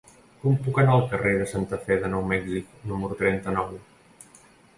Com 0.43 0.55
puc 0.67 0.79
anar 0.83 0.95
al 0.99 1.03
carrer 1.11 1.33
de 1.41 1.47
Santa 1.51 1.79
Fe 1.83 1.99
de 2.05 2.09
Nou 2.15 2.25
Mèxic 2.33 2.73
número 2.93 3.19
trenta-nou? 3.21 3.71